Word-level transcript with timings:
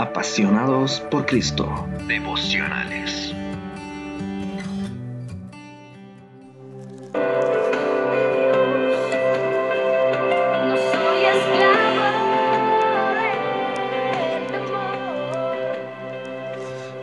Apasionados 0.00 1.00
por 1.10 1.26
Cristo. 1.26 1.68
Devocionales. 2.06 3.34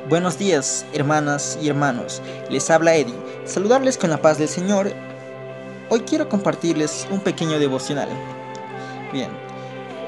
Buenos 0.07 0.37
días, 0.37 0.85
hermanas 0.93 1.59
y 1.61 1.67
hermanos. 1.67 2.21
Les 2.49 2.69
habla 2.69 2.95
Eddie. 2.95 3.13
Saludarles 3.43 3.97
con 3.97 4.09
la 4.09 4.21
paz 4.21 4.37
del 4.37 4.47
Señor. 4.47 4.93
Hoy 5.89 5.99
quiero 5.99 6.29
compartirles 6.29 7.05
un 7.11 7.19
pequeño 7.19 7.59
devocional. 7.59 8.07
Bien, 9.11 9.31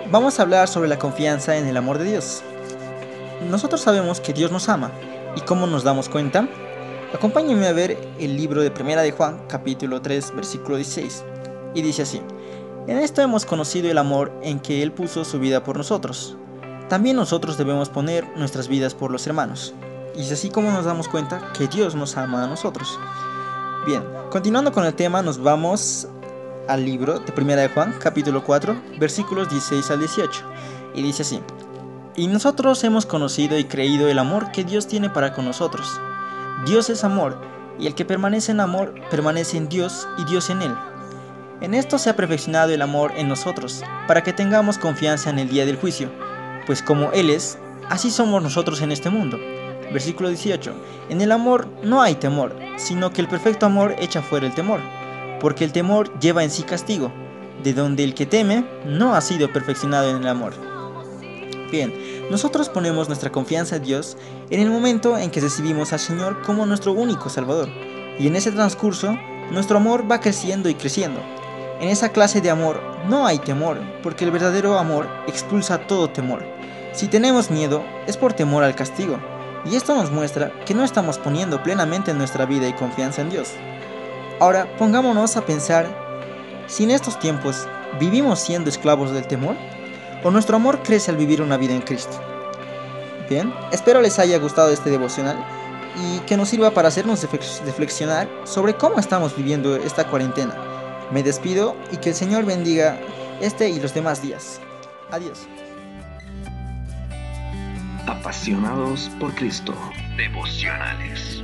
vamos 0.10 0.40
a 0.40 0.44
hablar 0.44 0.70
sobre 0.70 0.88
la 0.88 0.98
confianza 0.98 1.58
en 1.58 1.68
el 1.68 1.76
amor 1.76 1.98
de 1.98 2.06
Dios. 2.06 2.46
Nosotros 3.42 3.82
sabemos 3.82 4.20
que 4.20 4.34
Dios 4.34 4.52
nos 4.52 4.68
ama. 4.68 4.92
¿Y 5.36 5.42
cómo 5.42 5.68
nos 5.68 5.84
damos 5.84 6.10
cuenta? 6.10 6.50
Acompáñenme 7.14 7.68
a 7.68 7.72
ver 7.72 7.98
el 8.20 8.36
libro 8.36 8.62
de 8.62 8.72
Primera 8.72 9.04
de 9.04 9.12
Juan, 9.12 9.40
capítulo 9.48 10.02
3, 10.02 10.36
versículo 10.36 10.76
16. 10.76 11.24
Y 11.76 11.82
dice 11.84 12.02
así: 12.02 12.22
En 12.88 12.98
esto 12.98 13.22
hemos 13.22 13.46
conocido 13.46 13.90
el 13.92 14.00
amor 14.00 14.32
en 14.42 14.60
que 14.60 14.82
Él 14.82 14.92
puso 14.92 15.24
su 15.24 15.40
vida 15.40 15.64
por 15.64 15.78
nosotros. 15.78 16.36
También 16.90 17.16
nosotros 17.16 17.58
debemos 17.58 17.90
poner 17.90 18.28
nuestras 18.36 18.68
vidas 18.68 18.96
por 18.96 19.12
los 19.12 19.28
hermanos. 19.28 19.74
Y 20.16 20.22
es 20.22 20.32
así 20.32 20.50
como 20.50 20.72
nos 20.72 20.86
damos 20.86 21.08
cuenta 21.08 21.54
que 21.54 21.68
Dios 21.68 21.94
nos 21.94 22.18
ama 22.18 22.44
a 22.44 22.48
nosotros. 22.48 23.00
Bien, 23.86 24.04
continuando 24.32 24.72
con 24.72 24.84
el 24.84 24.96
tema, 24.96 25.22
nos 25.22 25.42
vamos 25.42 26.08
al 26.68 26.84
libro 26.84 27.20
de 27.20 27.32
Primera 27.32 27.62
de 27.62 27.70
Juan, 27.70 27.94
capítulo 28.00 28.44
4, 28.44 28.76
versículos 29.00 29.48
16 29.50 29.92
al 29.92 30.00
18. 30.00 30.44
Y 30.96 31.04
dice 31.04 31.22
así: 31.22 31.40
Y 32.20 32.26
nosotros 32.26 32.84
hemos 32.84 33.06
conocido 33.06 33.60
y 33.60 33.66
creído 33.66 34.10
el 34.10 34.18
amor 34.18 34.52
que 34.52 34.64
Dios 34.64 34.88
tiene 34.88 35.08
para 35.08 35.34
con 35.34 35.46
nosotros. 35.46 36.02
Dios 36.66 36.90
es 36.90 37.04
amor, 37.04 37.40
y 37.78 37.86
el 37.86 37.94
que 37.94 38.06
permanece 38.06 38.52
en 38.52 38.60
amor 38.60 38.96
permanece 39.12 39.56
en 39.56 39.70
Dios 39.70 40.08
y 40.18 40.26
Dios 40.26 40.50
en 40.50 40.64
él. 40.64 40.76
En 41.62 41.76
esto 41.76 42.00
se 42.00 42.10
ha 42.10 42.16
perfeccionado 42.16 42.74
el 42.74 42.82
amor 42.82 43.12
en 43.16 43.28
nosotros, 43.28 43.84
para 44.08 44.24
que 44.24 44.34
tengamos 44.34 44.80
confianza 44.80 45.30
en 45.30 45.38
el 45.38 45.48
día 45.48 45.68
del 45.68 45.78
juicio, 45.78 46.10
pues 46.66 46.82
como 46.82 47.12
Él 47.12 47.30
es, 47.30 47.60
así 47.88 48.10
somos 48.10 48.42
nosotros 48.42 48.82
en 48.82 48.92
este 48.92 49.12
mundo. 49.12 49.38
Versículo 49.94 50.30
18. 50.30 50.74
En 51.10 51.22
el 51.22 51.32
amor 51.32 51.68
no 51.84 52.02
hay 52.02 52.16
temor, 52.16 52.56
sino 52.78 53.14
que 53.14 53.22
el 53.22 53.28
perfecto 53.28 53.68
amor 53.68 53.94
echa 54.00 54.24
fuera 54.24 54.48
el 54.48 54.56
temor, 54.56 54.80
porque 55.40 55.64
el 55.64 55.72
temor 55.72 56.20
lleva 56.20 56.44
en 56.44 56.50
sí 56.50 56.64
castigo, 56.64 57.12
de 57.62 57.74
donde 57.74 58.04
el 58.04 58.16
que 58.16 58.26
teme 58.26 58.66
no 58.88 59.14
ha 59.14 59.22
sido 59.22 59.54
perfeccionado 59.54 60.10
en 60.10 60.18
el 60.18 60.28
amor. 60.28 60.77
Bien, 61.72 61.94
nosotros 62.32 62.70
ponemos 62.70 63.08
nuestra 63.08 63.32
confianza 63.32 63.76
en 63.76 63.84
Dios 63.84 64.18
en 64.50 64.62
el 64.62 64.70
momento 64.70 65.18
en 65.18 65.32
que 65.32 65.42
recibimos 65.42 65.92
al 65.92 66.00
Señor 66.00 66.42
como 66.44 66.66
nuestro 66.66 66.94
único 66.94 67.30
Salvador, 67.30 67.68
y 68.18 68.28
en 68.28 68.36
ese 68.38 68.52
transcurso 68.52 69.18
nuestro 69.52 69.78
amor 69.78 70.10
va 70.10 70.22
creciendo 70.22 70.70
y 70.70 70.76
creciendo. 70.76 71.20
En 71.82 71.90
esa 71.90 72.10
clase 72.10 72.42
de 72.42 72.50
amor 72.50 72.82
no 73.10 73.28
hay 73.28 73.40
temor, 73.40 73.80
porque 74.02 74.24
el 74.26 74.32
verdadero 74.32 74.80
amor 74.80 75.08
expulsa 75.28 75.88
todo 75.88 76.10
temor. 76.10 76.44
Si 76.94 77.08
tenemos 77.08 77.52
miedo, 77.52 77.84
es 78.08 78.16
por 78.16 78.34
temor 78.34 78.64
al 78.64 78.76
castigo, 78.76 79.20
y 79.66 79.76
esto 79.76 79.94
nos 79.94 80.10
muestra 80.10 80.54
que 80.66 80.74
no 80.74 80.84
estamos 80.84 81.18
poniendo 81.18 81.62
plenamente 81.62 82.14
nuestra 82.14 82.46
vida 82.46 82.68
y 82.68 82.74
confianza 82.74 83.22
en 83.22 83.30
Dios. 83.30 83.50
Ahora, 84.40 84.68
pongámonos 84.78 85.36
a 85.36 85.46
pensar 85.46 85.86
si 86.68 86.86
en 86.86 86.92
estos 86.92 87.20
tiempos 87.20 87.68
vivimos 88.00 88.40
siendo 88.40 88.70
esclavos 88.70 89.12
del 89.12 89.28
temor, 89.28 89.56
o 90.24 90.32
nuestro 90.32 90.56
amor 90.56 90.82
crece 90.84 91.12
al 91.12 91.18
vivir 91.18 91.42
una 91.42 91.58
vida 91.58 91.74
en 91.74 91.82
Cristo. 91.82 92.20
Bien, 93.30 93.54
espero 93.72 94.02
les 94.02 94.20
haya 94.20 94.38
gustado 94.40 94.70
este 94.72 94.90
devocional 94.90 95.38
y 95.96 96.20
que 96.20 96.38
nos 96.38 96.50
sirva 96.50 96.72
para 96.72 96.88
hacernos 96.88 97.24
reflex- 97.24 97.62
reflexionar 97.66 98.30
sobre 98.46 98.76
cómo 98.76 99.00
estamos 99.00 99.36
viviendo 99.36 99.76
esta 99.76 100.08
cuarentena. 100.08 100.56
Me 101.12 101.24
despido 101.24 101.76
y 101.92 101.98
que 101.98 102.10
el 102.10 102.16
Señor 102.16 102.46
bendiga 102.46 102.98
este 103.42 103.70
y 103.70 103.80
los 103.80 103.94
demás 103.94 104.22
días. 104.22 104.60
Adiós. 105.12 105.48
Apasionados 108.08 109.10
por 109.20 109.34
Cristo. 109.36 109.74
Devocionales. 110.16 111.44